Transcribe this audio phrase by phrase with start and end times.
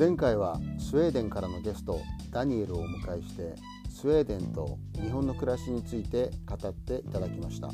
[0.00, 2.00] 前回はスウェーデンからのゲスト
[2.30, 3.54] ダニエルをお迎えして
[3.90, 7.68] スウェーデンと日本の暮らしについて語っていただきました。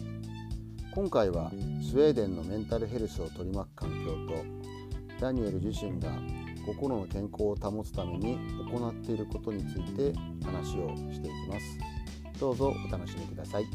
[0.92, 1.52] 今回は
[1.88, 4.44] スウェーデンのメンタルヘルスを取り巻く環境と
[5.20, 6.10] ダニエル自身が
[6.66, 8.36] 心の健康を保つために
[8.72, 10.12] 行っていることについて
[10.44, 11.78] 話をしていきます。
[12.40, 13.66] どうぞお楽しみください。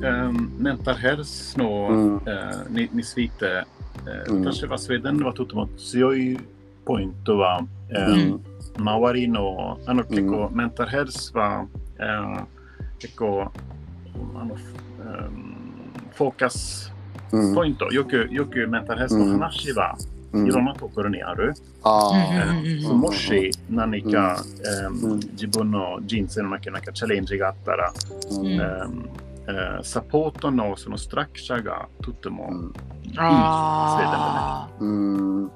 [0.00, 3.64] Um, mental health の、うん uh, にについて、
[4.04, 6.38] uh, うん私はスウェーデンはとても強い
[6.84, 8.40] ポイントは、um
[8.76, 11.66] 周りのあの結構、メンタルヘルスは、
[11.98, 12.46] uh,
[12.98, 13.50] 結構
[14.34, 14.60] あの、um
[16.14, 16.92] フォーカス
[17.32, 21.54] うんポイント、よくよくメンタルヘルスの話は、うんいろんなところにある。
[21.82, 22.66] あうんあうん
[28.60, 32.72] う um um えーサポートのそのストラクチャーがとてもうん。
[33.16, 35.44] あうん。
[35.44, 35.50] うん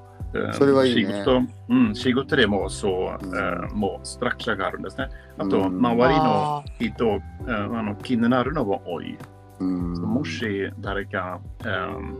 [0.53, 1.13] それはいいね。
[1.13, 2.91] 仕事、うん、仕事でもそう、
[3.25, 5.07] うんえーもうストラクチャーがあるんですね。
[5.37, 5.77] あと、うん。
[5.79, 9.17] 周りの人、うんあの気になるのも多い。
[9.59, 9.93] うん。
[9.93, 10.41] もし
[10.79, 12.19] 誰か、うん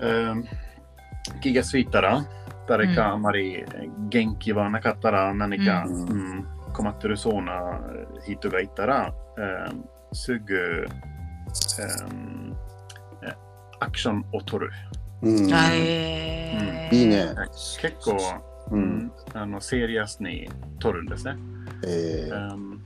[0.00, 0.44] うんうん
[1.40, 2.26] 気がついたら、
[2.66, 3.64] 誰かあまり
[4.08, 6.08] 元気はなかったら、何か、うん。
[6.08, 7.80] うん困ってるそうな
[8.26, 9.42] 人がいたら、う
[9.74, 9.84] ん
[10.14, 10.86] すぐ、
[12.10, 12.56] うん
[13.22, 13.34] え
[13.80, 14.72] アクションを取る。
[15.22, 15.54] うん。
[15.54, 15.70] あ。
[15.74, 17.34] えーいいね。
[17.80, 18.16] 結構、
[18.70, 21.36] ううんん、あの serious に取るんですね。
[21.86, 22.80] えうーん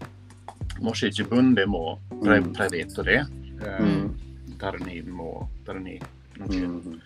[0.80, 2.52] もし自分でもプライ,、うん。
[2.52, 3.28] プライベートで、う
[3.80, 3.86] うん。
[4.04, 4.16] ん、
[4.58, 6.00] 誰にも誰に
[6.38, 7.02] なんていう、うん。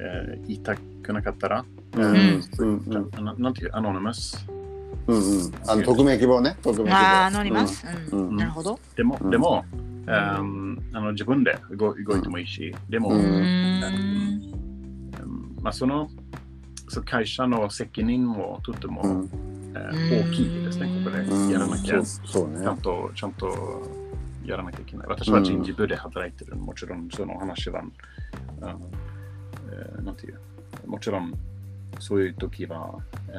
[0.00, 2.40] えー言いたくなかったら、うん。
[2.58, 2.78] うん。
[2.86, 3.10] うん。
[3.24, 4.46] ななんていうアノニマス
[5.08, 5.52] うんうん。
[5.66, 6.56] あの匿名希望ね。
[6.62, 6.94] 匿名希望。
[6.96, 7.84] ああ、乗ります。
[8.12, 8.28] うん。
[8.28, 8.36] うん。
[8.36, 8.78] なるほど。
[8.94, 9.30] でも、うん。
[9.30, 9.76] でも、う
[10.10, 13.20] んあの自分で動動いてもいいし、でも、ううん。
[13.20, 13.24] ん。
[13.24, 13.26] う
[15.26, 16.08] んまあ、その
[16.88, 19.30] その会社の責任もとても、うん。
[19.74, 21.50] えー大きいですね、ここでうん。
[21.50, 22.60] やらなきゃ、そうそうね。
[22.62, 23.82] ちゃんと、ちゃんと
[24.44, 25.06] やらなきゃいけない。
[25.08, 27.82] 私は人事部で働いてる、もちろんその話は、
[28.62, 28.80] あの
[29.70, 30.40] えーなんていう、
[30.86, 31.34] もちろん
[32.00, 32.94] そういう時は、
[33.28, 33.32] え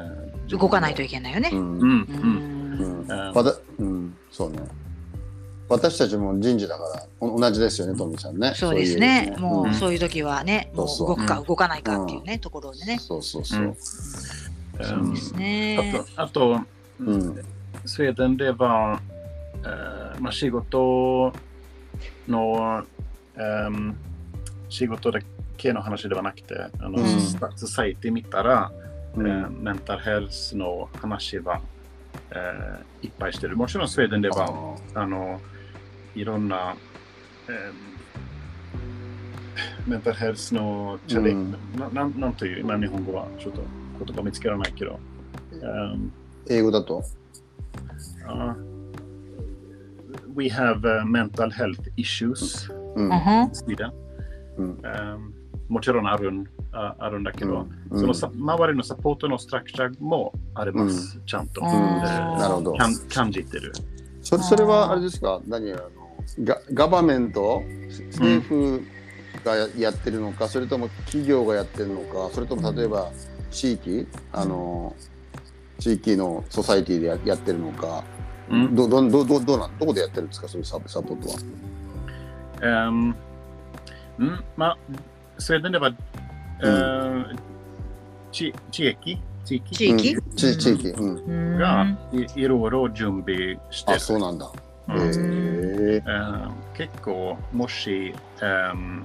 [0.48, 1.50] ー動かないといけないよね。
[1.54, 1.56] う。
[1.56, 1.60] ん。
[1.60, 3.08] うん、ううん、うん。
[3.08, 3.12] ん。
[3.12, 4.18] あわたうん。
[4.32, 4.60] そうね。
[5.70, 8.54] 私たちも人事だからお同じですよねトミーさんね。
[8.56, 9.36] そうですね。
[9.38, 11.46] もんうそういう時はね、もう動くかうん。
[11.46, 12.98] 動かないかっていうね、ところでね。
[12.98, 13.62] そうそうそう。
[13.62, 13.76] うん。
[13.76, 16.04] そうですね。
[16.18, 16.60] あと、あと、
[17.00, 17.46] うん。
[17.86, 19.00] スウェーデンでは、
[19.62, 21.32] えーまあ、仕事
[22.28, 22.84] の、
[23.36, 23.96] うん
[24.70, 25.20] 仕事だ
[25.62, 27.20] けの話ではなくて、あの、うん。
[27.56, 28.72] ソサイティ見たら、
[29.16, 29.28] うん。
[29.28, 31.62] えーメンタルヘルスの話は、
[32.32, 33.56] えーいっぱいしてる。
[33.58, 35.40] もちろんスウェーデンでは、あの、
[36.16, 36.76] いろんな、
[37.48, 38.00] えー
[39.88, 43.62] メンタルヘルスのチャレンジ、ななんなんという、今日本語はちょっと
[44.06, 45.00] 言葉見つけられないけど、
[45.52, 46.12] うん
[46.50, 47.04] 英語だと
[48.28, 48.56] ？Uh,
[50.36, 53.12] we have uh, mental health issues うん。
[53.12, 53.92] in Sweden.
[54.58, 54.80] うん。
[54.84, 55.34] Um,
[55.70, 61.68] もちろんあるんああるんだけど、うんそのさ周りのサポートのストラクチャーもあります、ちゃんと、うん。
[61.68, 62.74] えーなるほど。
[62.74, 63.72] 感感じてる。
[64.22, 65.40] それそれはあれですか？
[65.48, 65.82] 何あの
[66.44, 67.64] ガガバメント？
[68.12, 68.84] 政府
[69.46, 72.30] がややってるのか、それとも企業がやってるのか？
[72.34, 73.12] それとも例えば
[73.52, 74.08] 地域？
[74.34, 74.96] あの
[75.80, 78.04] 地域のソサイティでややってるのか、
[78.50, 78.76] うん。
[78.76, 80.48] どどどどどうなんどこでやってるんですか？
[80.48, 81.38] そういうササポートは。
[82.62, 83.16] Um,
[84.20, 84.44] うん。
[84.58, 84.78] まあ、
[85.40, 85.92] スウェーデンでは、
[86.62, 87.40] えー
[88.32, 94.00] 地地域地域地域うん地地域、うん、うんがいいろいろ準備してある。
[94.00, 94.52] そうなんだ。
[94.90, 99.04] うんへえうん結構もし、うん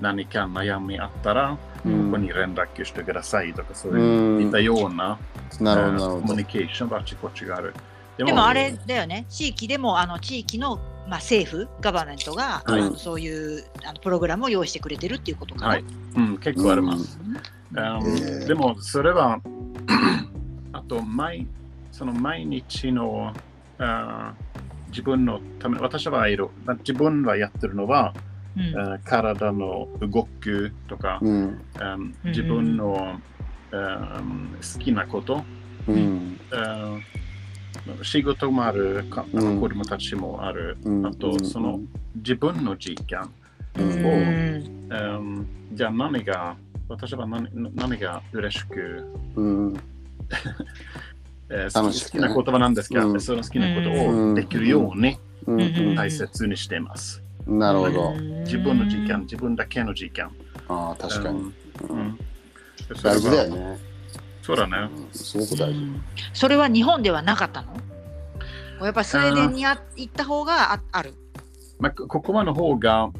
[0.00, 5.18] 何か悩みあったら、うんここに連絡してくださいとかそうういうん似たような、
[5.60, 7.74] なるほどコミュニケーションがあちこちがある。
[8.16, 10.78] ででもあれだよね、地域でもあの地域の、
[11.08, 12.80] まあ、政府、ガバメントが、はい。
[12.80, 15.68] あのそういうあのプログラムを用意してくれてるっていうことかな。
[15.68, 15.84] はい、
[16.16, 17.18] うん、結構あります。
[17.22, 17.36] うん。
[17.36, 19.40] へえでもそれは
[20.72, 21.46] あと毎
[21.92, 23.32] その毎日の
[23.78, 24.34] あ
[24.88, 26.48] 自分のため私はいる
[26.78, 28.14] 自分がやってるのは、
[28.56, 28.92] うん。
[28.94, 31.32] あ体の動くとか、うん。
[31.32, 33.18] うん自分の、
[33.72, 35.44] うん好きなこと、
[35.86, 35.96] うん。
[35.96, 36.40] うん
[38.02, 41.06] 仕事もあるかあのうん子供たちもある、うん。
[41.06, 41.80] あとその
[42.16, 43.30] 自分の時間、
[43.78, 43.88] ううん。
[43.88, 44.96] んう
[45.42, 45.46] ん。
[45.72, 46.56] じゃあ何が
[46.88, 49.04] 私は何何が嬉しく
[49.36, 49.76] うん。
[51.50, 52.28] えー好き楽しくね。
[52.28, 53.20] 好きな言葉なんですが、うん。
[53.20, 53.92] その好きなことう
[54.28, 54.32] ん。
[54.32, 55.18] をできるように
[55.96, 57.22] 大切にしています。
[57.22, 58.14] うんなるほど。
[58.44, 60.30] 自分の時間、自分だけの時間。
[60.68, 61.40] ああ、確かに。
[61.40, 61.52] う
[61.88, 61.98] うん。
[62.00, 62.18] ん。
[63.02, 63.54] 大事だよ。
[63.56, 63.78] ね。
[64.42, 64.92] それはそうだね。
[64.94, 65.80] うんすごく大事。
[65.80, 66.02] うん
[66.32, 67.74] それは日本ではなかったの？
[68.84, 71.14] やっぱりスウェーデンにあ行った方があある。
[71.78, 73.10] まあ、こここまの方が、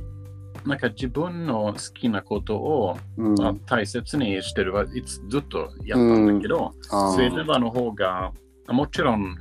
[0.66, 8.32] なんか自分の好きなことを、うんまあ大切にしてるはいつずっとやったんだけど、あスウェーデンの方が、
[8.68, 9.36] もちろん、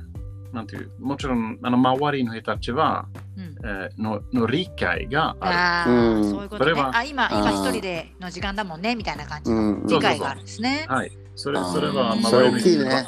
[0.52, 3.06] なんていう、もちろん、あの周りの人たちは、
[3.36, 6.70] うんえーのの理解があああ、うんそういうことね。
[6.70, 10.86] それはあ今、今一人での時間だもんねみたいな感じのうん理解があるんですね。
[10.88, 10.94] る。
[10.94, 11.12] はい。
[11.40, 12.18] それそれはうん。
[12.18, 13.06] 周りのそれ大きいね。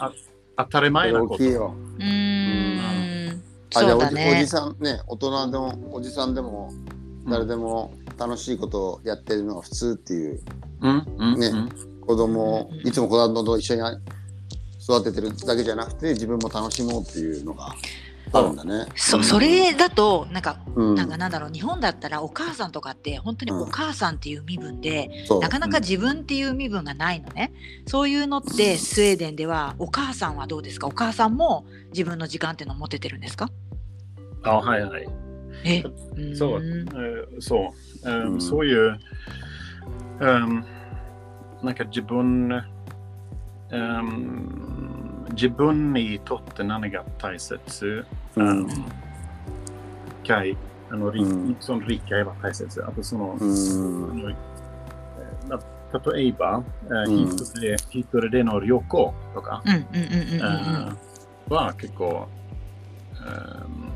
[0.56, 1.34] 当たり前なこと。
[1.34, 1.74] 大きいよ。
[1.76, 3.42] うーん。
[3.74, 4.46] あじゃあおじおじ。
[4.46, 6.70] さんね、大人でもおじさんでも
[7.28, 10.40] 誰でも楽しいことをやってるのが普通っていう。
[10.80, 11.06] うん。
[11.18, 11.40] うん。
[11.40, 11.68] ねうん。
[12.00, 13.82] 子供いつも子供と一緒に
[14.82, 17.74] 育ててるだけじゃなくて自分も楽しもうっていうのが
[18.32, 18.86] あるんだね。
[18.96, 20.94] そそれだとなんかうん。
[20.94, 25.40] なんかなんだろう日本だったらお母さんとかって本当にお母さんっていう身分で、そう。
[25.40, 27.52] なかなか自分っていう身分がないのね、
[27.86, 30.86] そういうのってスウェーデンではお母さんはどうですか？
[30.86, 33.50] お母さんも自分の時間っていうのを持ててるんですか？
[34.44, 35.06] あ、はいはい。
[35.64, 35.82] え？
[36.34, 36.62] そう、
[37.40, 37.70] そう、
[38.04, 38.40] えーうん。
[38.40, 38.98] そういう、
[40.20, 40.64] うん、
[41.62, 42.50] なんか自分、
[43.70, 48.04] うん、自分にとって何が大切、
[48.36, 48.48] うん。
[48.48, 50.56] あの理解
[50.90, 51.56] あの、理うん。
[51.60, 52.84] その理解は大切。
[52.84, 54.18] あとその、うん。
[56.04, 57.28] 例えば、えーうん。
[57.28, 60.34] 一人で一人での旅行とか、うんうんうんうんうん。
[60.34, 62.28] うんあーは結構、
[63.14, 63.28] う
[63.68, 63.92] ん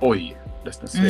[0.00, 1.08] 多いですね、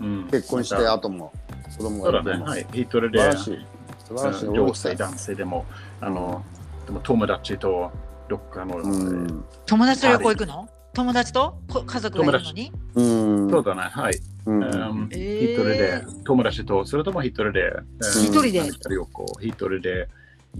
[0.00, 1.32] う結婚して後も
[1.76, 2.34] 子供そうだね、がい。
[2.34, 2.66] てもはい。
[2.72, 3.66] 一人で、素晴らしい。
[4.06, 4.46] 素晴らしい。
[4.46, 5.66] 女性、男性でも、
[6.00, 6.44] あの、
[6.86, 7.90] でも友達と
[8.28, 9.44] どっかの、うん。
[9.66, 10.68] 友達と旅行行くの？
[10.94, 11.58] 友達と？
[11.68, 12.72] こ家族がいるのに？
[12.94, 13.50] うん。
[13.50, 14.20] そうだね、はい。
[14.46, 14.60] うん。
[14.60, 15.08] うん。
[15.12, 15.44] えー。
[15.44, 18.62] 一人で、友達と、それとも一人で、一人で？
[18.88, 20.08] 旅行、一人で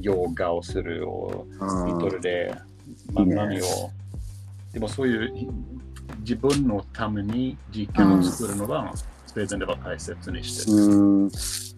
[0.01, 1.91] ヨガをするを、うん。
[1.91, 2.55] 一人で、
[3.13, 3.35] まあ、いいね。
[3.37, 3.91] 何を、
[4.73, 5.33] でもそういう
[6.21, 8.93] 自分のために時間を作るのは、
[9.27, 10.77] スウェーデンでは大切にしてる。
[10.77, 11.31] うん。
[11.31, 11.77] す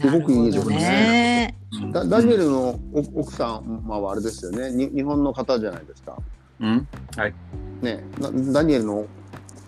[0.00, 1.54] ごくいいですね。
[1.92, 4.70] ダダニエルのお奥さんはあれですよね。
[4.70, 6.16] に日本の方じゃないですか。
[6.60, 6.88] うん。
[7.16, 7.34] はい。
[7.82, 9.08] ねなダニエルの奥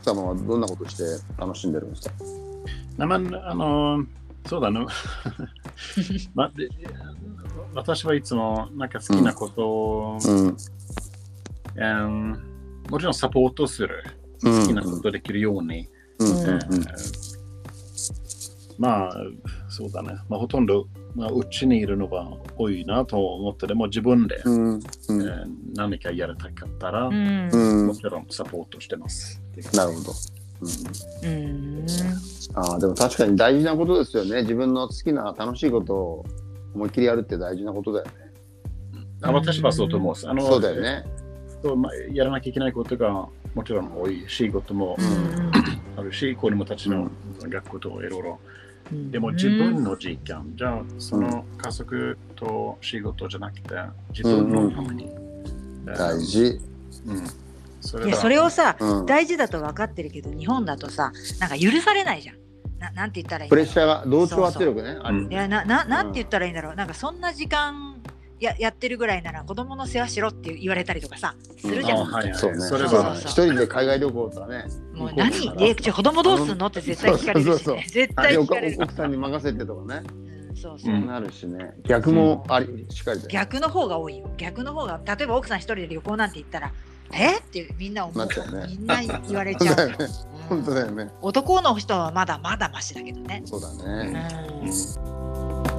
[0.05, 1.05] 様はどんなことして
[1.39, 2.15] 楽しんでるんですか？
[2.99, 4.05] なまあの、
[4.47, 4.85] そうだね。
[6.35, 6.51] ま
[7.75, 10.57] 私はいつもなんか好きなことを、うん
[11.77, 12.39] うん
[12.91, 14.03] もちろんサポートする。
[14.43, 15.89] うん好きなことできるように。
[18.79, 19.17] まあ、
[19.69, 20.15] そうだね。
[20.29, 22.27] まあ、ほとんど、まあ、うちにいるのが
[22.57, 29.41] 多いなと思って、でも自分で、うんうんえー何かやりたかったら、うんうんもちろんサポートしてます。
[29.75, 30.13] なるほど。
[31.23, 31.87] うん
[32.55, 34.43] ああでも確かに大事なことですよね。
[34.43, 36.27] 自分の好きな楽しいことを
[36.75, 38.13] 思いっきりやるって大事なことだよね。
[39.23, 40.15] あ私はそうと思う。
[40.27, 41.05] あのそうだよね。
[41.63, 45.51] そうまあ、やらなきゃいけないことがもちろん多い仕事もうん
[45.99, 47.11] あるし、子供たちの
[47.41, 48.39] 学校といろいろ。
[48.93, 53.75] でも自分の時間、じゃあその家族と仕事じゃなくて
[54.11, 55.11] 自分のために。
[55.85, 56.61] 大事。
[57.07, 57.27] うん。
[57.81, 62.37] それいやはそれをさうん、大事だと分かってるけど日本だとさなんか許されないじゃん。
[62.79, 64.99] ななんて言ったらいいんプだろうレッシャーが同調圧力ね。
[65.03, 67.90] あるいやなななんて言ったらいいんだろうなんかそんな時間
[68.41, 71.99] ややってるぐらいなら子供の世話しろって言われたりとかさするじゃん。
[71.99, 72.59] あはいはいそうね。
[72.61, 74.65] それは一人で海外旅行とかね。
[74.95, 75.31] もう何？
[75.63, 78.79] えじゃあ子供どうすんのって絶対聞かれるし、そうそうね、絶対聞かれる。
[78.83, 80.03] 奥さんに任せてとかね。
[80.25, 81.73] うんそうそううんなるしね。
[81.85, 83.29] 逆もあり、しっかりで。
[83.29, 84.31] 逆の方が多いよ。
[84.37, 86.73] 逆の方が例えば奥さん一人で旅行なんて言ったら
[87.13, 87.39] え？
[87.39, 89.97] ってみんな思うなっちゃうねみんな言われちゃうだよね。
[90.01, 90.07] うん
[90.51, 91.09] 本当だよね。
[91.23, 93.43] 男の人はまだまだマシだけどね。
[93.45, 94.29] そうだうんね。
[94.63, 95.70] うん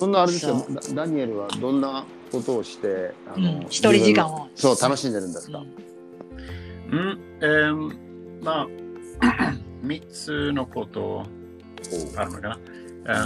[0.00, 0.94] そんなあれですよそ。
[0.94, 5.58] ダダニエルはどんなことをして、あうんの、一人時間をそう楽しんでるんですか？
[5.58, 8.66] うんうん、えー、まあ、
[9.84, 11.24] 3つのこと
[12.16, 12.58] あるのかな。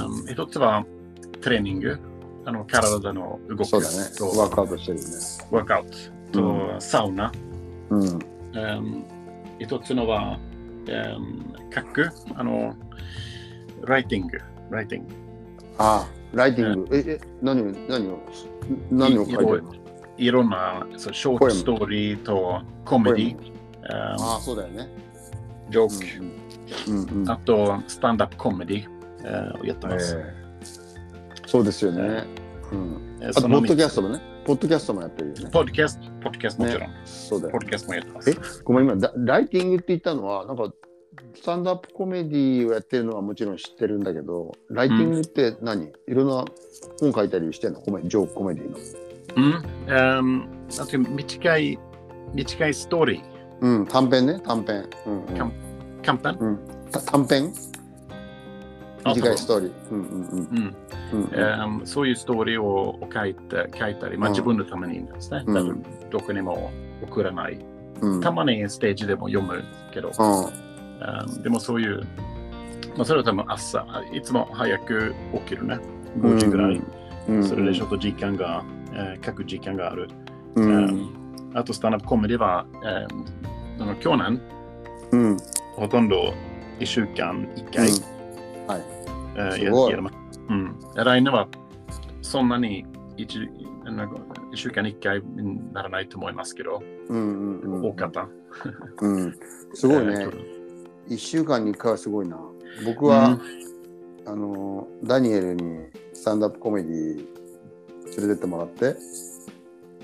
[0.09, 0.85] うん、一つは
[1.40, 1.99] トレーニング、
[2.45, 3.95] あの体の動きそうだね。
[4.19, 5.04] とワークアウトしてるね。
[5.50, 5.85] ワークアウ
[6.33, 7.33] トと、サウナ。
[7.90, 8.00] うん。
[8.02, 9.04] うん、
[9.61, 10.38] 一つのは、
[10.87, 12.75] うん、書く、あの、
[13.85, 14.38] ライティング、
[14.71, 15.14] ライティング。
[15.78, 16.97] ああ、ライティング。
[16.97, 18.19] え、え、何を、何を、
[18.91, 19.75] 何を書いてるの？
[20.17, 23.55] いろんなそうショートストーリーとコメディ、うん
[23.93, 24.88] ああ、そうだよね。
[25.71, 26.19] ジョー
[26.87, 27.31] ク、うんうん。
[27.31, 28.88] あとスタンダップコメディ、
[29.25, 30.17] えーやってます。
[30.17, 30.45] ええ
[31.47, 32.25] そうですよね。
[32.73, 33.21] うん。
[33.23, 34.21] あと、ポッドキャストもね。
[34.45, 35.50] ポッドキャストもやってるよね。
[35.53, 36.91] ポッドキャスト、ポッドキャストもちろん。
[37.05, 37.61] そうだよポッ。
[37.61, 38.31] ドキャストもやってます。
[38.31, 40.73] えごめん、今、だライティングって言ったのは、なんか、
[41.35, 46.45] スタンドアップコメディをやってるのはもちろん知ってるんだけど、ライティングって何、いろんな
[47.00, 47.81] 本書いたりしてんの？
[47.81, 48.78] コメジョークコメディの。
[49.37, 49.52] うん
[49.88, 51.78] ？Um, なんていう短い、
[52.33, 53.23] 短いストーリー。
[53.61, 54.88] うん、短編ね、短編。
[55.07, 55.52] うん、うん短
[56.02, 56.59] 簡単うん。
[56.90, 57.52] た短編？
[59.04, 59.73] あ短いストーリー。
[59.90, 60.76] うんうんうんうん。
[61.12, 61.81] うんうん。
[61.81, 66.71] Um, そういうストーリーを書いて書いたり、まあ、うん自分のためにですね、うん多分どこにも
[67.02, 67.59] 送らない。
[68.00, 69.62] うんたまにステージでも読む
[69.93, 70.14] けど、うん
[71.04, 72.00] um, でもそういう、
[72.96, 75.78] まあ、それは多分朝、いつも早く起きるね。
[76.18, 76.80] 5時ぐらい。
[77.28, 77.44] うん。
[77.44, 80.08] それでちょっと時間が、えー書く時間がある。
[80.56, 81.50] うん。
[81.54, 84.40] あと、スタンダップコメディは、えーあの去年、
[85.12, 85.37] うん。
[85.75, 86.32] ほとんど
[86.78, 87.88] 1週間1回、
[88.68, 88.84] はい。
[89.37, 89.90] えーすごい。
[89.92, 90.40] ややります。
[90.49, 90.76] うん。
[90.94, 91.49] 来年は
[92.23, 94.16] そんなに 1, なんか
[94.52, 98.28] 一週間に1回にならないと思いますけど、うんうんうん多かった。
[99.00, 99.34] うん。
[99.75, 100.26] すごいね
[101.08, 102.38] えー一週間に一回はすごいな。
[102.84, 103.38] 僕とは、
[104.26, 105.80] あのダニエルに
[106.12, 107.16] スタンダップコメディ
[108.18, 108.96] 連れてってもらって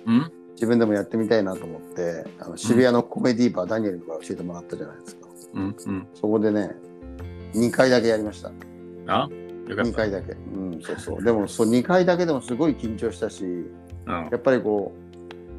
[0.07, 0.15] うん？
[0.15, 5.29] うん自分でもやってみたいなと思ってあの渋谷のコメディバー、ダニエルが教えてもらったじゃないですか。
[5.55, 6.07] うんうん。
[6.15, 6.71] そこでね
[7.55, 8.53] 2回だけやりました。
[9.07, 9.29] あ？
[9.69, 9.97] よかっ2た。
[9.97, 10.33] 回だけ。
[10.33, 11.25] うんそうそう。
[11.25, 13.71] でもそう2回だけでもすごい緊張したしうん。
[14.07, 14.93] やっぱりこ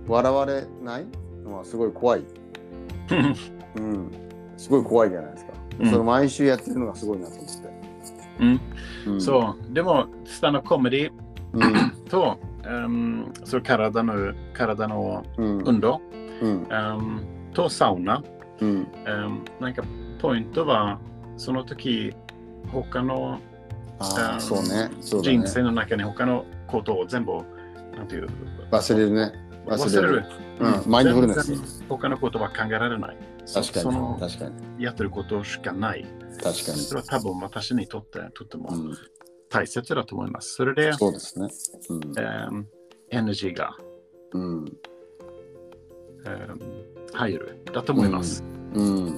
[0.08, 1.06] う笑われない
[1.44, 2.24] のはすごい怖い。
[3.76, 4.12] うん
[4.62, 5.90] すごい怖いじゃないですか、うん。
[5.90, 7.52] その毎週やってるのがすごいなと思って、
[8.40, 8.62] うん。
[9.08, 9.22] うん。
[9.22, 11.12] そう、でも、スタンダップコメディ
[11.54, 12.06] うん。
[12.06, 15.58] と、うん、そう体の体のうん。
[15.68, 16.00] 運動、
[16.42, 16.52] うん。
[16.52, 18.24] うん、とサウナ、
[18.60, 18.70] うん。
[18.70, 18.86] うん、
[19.60, 19.84] なんか
[20.20, 21.00] ポイントは、
[21.38, 22.14] その時、
[22.72, 23.40] 他の
[23.98, 24.90] あそうね。
[24.90, 24.92] ね。
[25.02, 27.34] 人生の中に他のことを全部、
[27.96, 28.28] なんていう、
[28.70, 29.34] 忘れるね。
[29.66, 30.24] 忘れる。
[30.60, 30.92] うん。
[30.92, 31.84] マインドフルネス。
[31.90, 33.18] 他のことは考えられない。
[33.52, 34.84] そ確かそのに確かに。
[34.84, 36.06] やってることしかない。
[36.42, 36.54] 確かに。
[36.78, 38.98] それは多分私にとってとてもうん。
[39.50, 40.54] 大切だと思います。
[40.56, 41.50] それで、そうですね。
[42.18, 42.66] えー
[43.14, 43.76] エネルギーが、
[44.32, 44.66] うん。
[47.14, 48.42] 入るだと思います。
[48.74, 49.08] うん。
[49.08, 49.18] うん。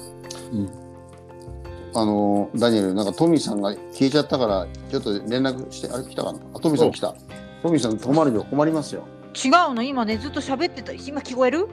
[1.93, 6.39] あのダニエルなんかトミーさんが消えちゃったからちょっと連絡してあれ来たかな？
[6.55, 7.13] あトミーさん来た。
[7.61, 8.43] トミーさん困るよ。
[8.49, 9.05] 困りますよ。
[9.35, 9.83] 違うの？
[9.83, 10.91] 今ねずっと喋ってた。
[10.93, 11.67] 今聞こえる？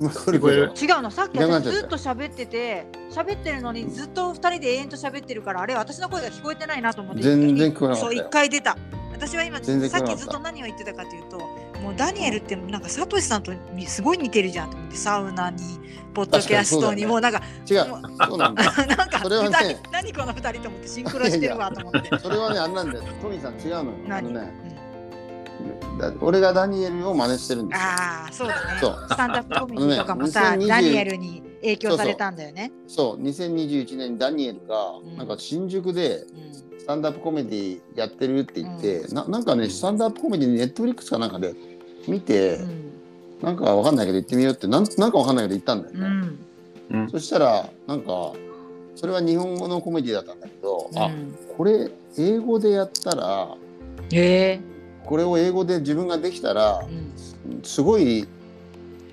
[0.00, 7.22] 聞こえる違うのさっき私ずっと喋ってて喋ってるのにずっと二人で永遠と喋ってるからあれ私の声が聞こえてないなと思って。
[7.22, 8.76] 全然聞こえなかったそうよ一回出た。
[9.12, 11.38] 私は今さっきずっと何を言ってたかというと
[11.80, 13.52] もうダニエルってなんかサトシさんと
[13.88, 15.58] すごい似てるじゃんと思ってサウナに
[16.14, 17.86] ポッドキャストにもうなんか違う。
[18.28, 18.62] そうなんだ。
[18.86, 22.18] なんかそれはね二人何この二人と思ってシンクロしてるわと思って。
[22.18, 23.04] それはねあれなんだよ。
[23.20, 23.96] トミーさん違うのよ。
[24.08, 24.42] あねうんだ
[26.20, 27.84] 俺がダニエルを真似してるんですよ。
[27.84, 28.80] ああそうだね。
[28.80, 29.06] そう。
[29.08, 32.72] スタンダップコメディとかもさ、ね2020ダニエルに影響されたんだよね。
[32.86, 35.16] そう2021年にダニエルがうん。
[35.16, 36.78] なんか新宿でうん。
[36.78, 41.54] スタンダップコメディやってるって言って、ななんかねスタンダップコメディネットフリックスかなんかで
[42.06, 42.92] 見て、うん。
[43.42, 46.00] なんかわかんないけど行ってみようってなんなんかわかんないけど行ったんだよね、
[46.90, 47.00] うん。
[47.02, 48.32] うんそしたらなんか
[48.96, 51.38] それは日本語のコメディだったんだけど、あうん。
[51.56, 53.54] これ英語でやったら
[54.12, 54.60] え
[55.08, 56.82] これを英語で自分ができたら
[57.62, 58.28] すごい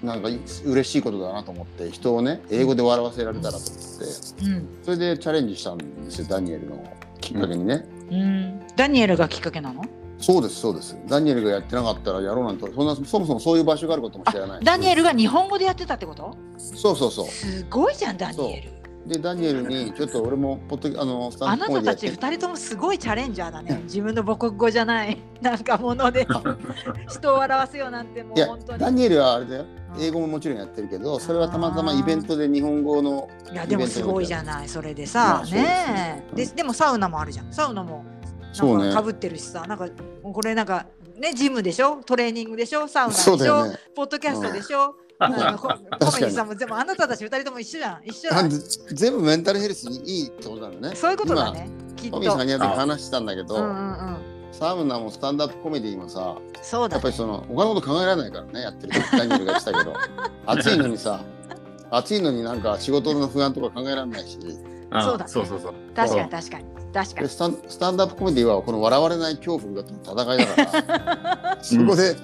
[0.03, 0.29] なんか
[0.65, 4.67] 嬉しいことだなと思って人をね英語で笑わせられたらと思ってうん。
[4.83, 8.61] それでチャレンジしたんですよダニエルのきっかけにね、うん。
[8.75, 9.83] ダニエルがきっかけなの？
[10.19, 10.97] そうですそうです。
[11.07, 14.63] ダニエルがやってなかったらやろうなんてそんなそもそもそういう場所があることも知らない。
[14.63, 16.37] ダニエルが日本語でやってたってこと？
[16.57, 17.27] そうそうそう。
[17.27, 18.69] すごいじゃんダニエル
[19.05, 22.07] でダニエルにちょっと俺もポッドあのスタあンドコメディやって。
[22.07, 23.81] なたたち二人ともすごいチャレンジャーだね。
[23.83, 25.17] 自分の母国語じゃない。
[25.41, 26.25] なんかもので。
[27.07, 28.79] 人を笑わせようなんてもいうや本当に。
[28.79, 29.65] ダニエルはあれだよ。
[29.95, 30.03] うん。
[30.03, 37.53] 英語ももちろんやってるけどそれはたまたまイベントで日本語のいやでもすごいじゃないそれでまさあねででもサウナもあるじゃん。
[37.53, 38.03] サウナも
[38.51, 39.65] そうねなんかかぶってるしさ。
[39.67, 39.87] なんか
[40.23, 41.97] これなんかねジムでしょ？
[42.05, 42.87] トレーニングでしょ？
[42.87, 43.77] サウナでしょ、ね。
[43.95, 48.01] ポッドキャストでしょ、なんかココメディさんも全部あなたたち二人とも一緒じゃん。
[48.03, 48.39] 一緒だ。
[48.39, 50.95] あ全部メンタルヘルスにいいってことなのね。
[50.95, 54.17] そういうことだねきっさんにやって話したんだけど、うんうんうん。
[54.51, 59.93] サウナもスタンダップコメディもさそうだ、ね、やっぱりその他のこと考えられないからねやってるとダニエルが言ってたけど
[60.45, 61.21] 暑いのにさ
[61.91, 64.39] 暑いのになんか仕事の不安とか考えられないし。
[64.91, 65.31] あそうだね。
[65.31, 65.73] そうそうそう。
[65.95, 66.65] 確かに確かに。
[66.93, 67.27] 確かに。
[67.27, 72.15] でスタンスタンダップコメディはこの笑われない恐怖との戦いだから そこで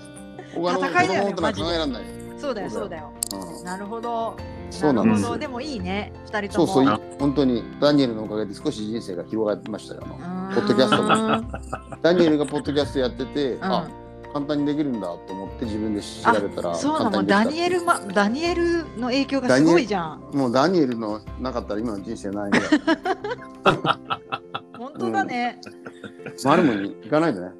[0.55, 2.03] 他の戦いだよね他のことなんか考えられない、
[2.41, 3.11] そうだよそうだよ。
[3.57, 3.63] うん。
[3.63, 4.35] なるほど。
[4.69, 5.39] そうなんです。
[5.39, 6.67] でもいいね二人とも。
[6.67, 13.63] そうそう本当にダニエルのおかげで少し人生が広がってましたよポポッドキャストト ダニエルがポッドキャストやってて、うん。
[13.63, 13.87] あ
[14.33, 17.23] 簡単にできるんだと思って自分で調べたらそうなの。
[17.23, 20.21] ダニエル、ま、ダニエルの影響がすごいじゃん。
[20.33, 22.69] もうダニエルのなかったら今の人生ないぐらい
[24.77, 25.59] 本当だね、
[26.43, 27.51] マルムに行かないとね。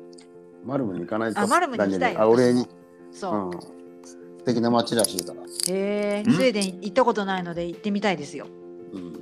[0.66, 1.42] マルムに行かないと。
[1.42, 2.18] あマルムに行きたい。
[2.18, 2.68] あ俺に、
[3.12, 3.52] そう、うん、
[4.46, 6.34] 素敵な街らしいから、へえうん。
[6.34, 8.48] スウェーデン行ったことないので行ってみたいですよ。
[8.94, 9.14] うん、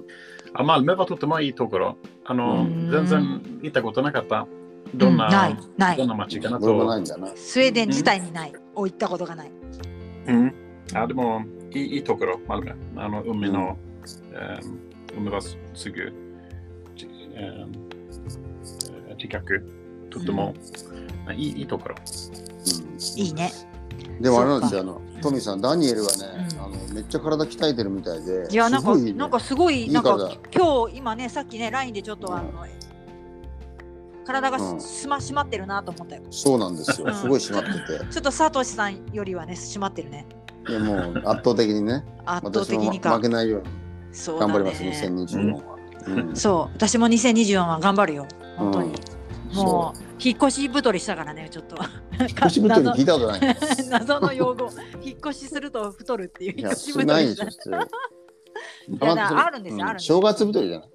[0.54, 1.98] あマルメはとてもいいところ。
[2.26, 2.90] あの、うん。
[2.90, 4.48] 全然行ったことなかった。
[4.96, 5.18] どん。
[5.18, 5.98] な、うんないない。
[5.98, 7.00] どんな街かなどうもなと。
[7.00, 7.28] いんだな。
[7.36, 9.52] スウェーデン自体にない、を行ったことがない。
[10.28, 10.54] うん。
[10.94, 12.76] あ、でも、いいいいところ、マルメ。
[12.96, 13.78] あの、海の、
[14.32, 15.58] えー海はす
[15.92, 16.14] ぐ、
[16.96, 19.66] ちえー近く、
[20.10, 20.54] とても、
[21.36, 21.96] いいいいところ。
[23.16, 23.52] いいね。
[24.08, 24.82] うん、でもあれなんですよ。
[24.82, 26.60] あのトミーさんダニエルはね、うん。
[26.60, 29.14] あのめっちゃ体鍛えてるみたいでいやなんかすごいね。
[29.14, 30.38] なんかすごいいいなんか体。
[30.56, 32.52] 今日今ねさっきね LINE でちょっとあの、
[34.26, 34.82] 体がうん。
[34.82, 36.24] すま締まってるなと思ったよ。
[36.30, 37.08] そうなんですうん。
[37.08, 38.12] よすごい締まってて。
[38.12, 40.26] ちょっとサトシさんよりはね締まってるね。
[40.68, 42.04] いやもう圧倒的にね。
[42.26, 43.16] 圧倒的にか。
[43.16, 43.68] 負けないように
[44.12, 45.62] そうだ頑張ります、ね2024は、
[46.08, 46.36] うん。
[46.36, 46.76] そう。
[46.76, 48.28] 私も2024は頑張るよ。
[48.58, 48.94] 本当に、
[49.50, 50.04] もそう。
[50.20, 51.78] 引っ越し太りしたからねちょっと。
[52.42, 53.42] 腰太り聞いたことない。
[53.90, 54.70] 謎の用語。
[55.02, 56.60] 引っ越しすると太るっていう。
[56.60, 57.46] 引っ越し太りした。
[57.46, 57.70] でしょ普通。
[58.90, 60.18] いやだからあるんですよあるんですよ。
[60.18, 60.90] 正月太りじゃない。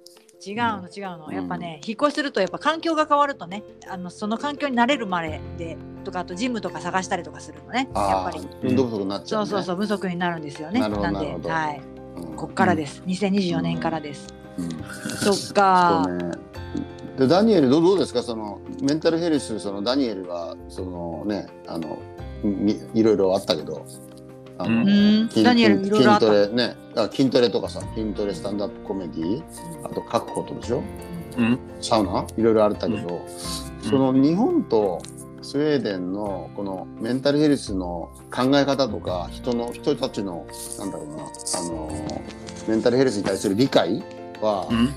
[0.45, 1.31] 違うの違うの。
[1.31, 8.47] やっぱね、引っ越しするとやっぱ環境が変わるとねあのその環境に慣れるまででとかあとジムとか探したりとかするのねやっぱり。
[8.61, 10.79] 運動不足になっちゃ、ね、そううそうそう不足になるんですよね。
[10.79, 11.39] なるほどんなるほど。
[11.39, 11.81] ではい。
[12.17, 12.35] うん。
[12.35, 14.69] こっからです、2024年からです、うん。
[15.33, 16.31] そっかね
[17.17, 18.21] でダニエルどうどうですか？
[18.21, 21.97] そのメンタルヘルスそのダニエルはそのねあの
[22.43, 23.85] みいろいろあったけど
[24.57, 25.29] あの、うん。
[25.29, 26.25] 筋ダニエルいろいろあった。
[26.27, 29.43] 筋トレねあ筋トレとかさ筋トレスタンダップコメディ
[29.83, 30.83] あと書くことでしょ？
[31.37, 31.59] うん。
[31.79, 32.27] サウナ？
[32.37, 33.25] いろいろあったけど、
[33.81, 35.01] その日本と
[35.41, 40.45] スウェーデンのこのメンタルヘルスの考え方とか人の人たちの
[40.79, 41.27] なんだろうなあ
[41.69, 42.23] の
[42.67, 44.03] メンタルヘルスに対する理解
[44.41, 44.89] は、うん。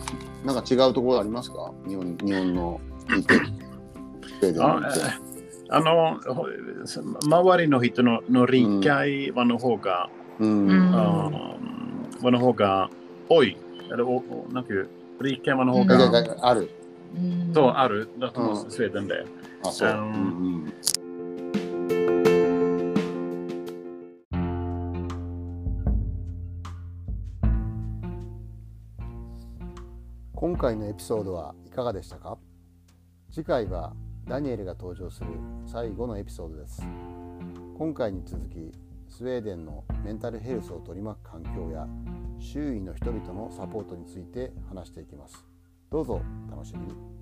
[0.47, 1.73] なんか違うところありますか？
[1.87, 3.35] 日本日本の見て
[5.71, 6.47] あの、ほ
[7.27, 10.73] 周りの人のの理解はの方が、うんう
[12.31, 12.89] の方が
[13.29, 13.57] 多い。
[13.89, 14.71] なんか
[15.21, 16.71] 理解はの方うんが、がある。
[17.17, 19.25] うんそうあるだと思う、うんスウェーデンで。
[19.65, 19.89] あ、そう。
[19.89, 20.73] ううん
[30.59, 32.37] 回のエピソードはいかがでしたか？
[33.31, 33.95] 次回は
[34.27, 35.29] ダニエルが登場する
[35.65, 36.83] 最後のエピソードです。
[37.79, 38.73] 今回に続き
[39.09, 41.87] スウェーデンのメンタルヘルスを取り巻く環境や
[42.41, 45.47] 周囲の人々のサポートについて話していきます。
[45.91, 47.18] どうぞ楽しみに。